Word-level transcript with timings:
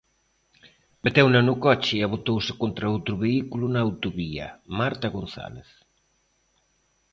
Meteuna 1.03 1.39
no 1.45 1.53
coche 1.65 1.95
e 2.05 2.09
botouse 2.13 2.51
contra 2.61 2.91
outro 2.95 3.13
vehículo 3.23 3.65
na 3.69 3.79
autovía, 3.87 4.47
Marta 4.79 5.07
González. 5.17 5.69